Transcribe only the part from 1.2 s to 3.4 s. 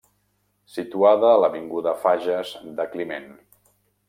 a l'Avinguda Fages de Climent.